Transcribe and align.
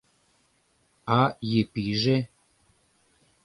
А 1.19 1.21
Епиже? 1.59 2.17